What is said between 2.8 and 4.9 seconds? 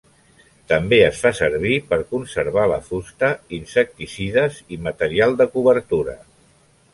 fusta, insecticides i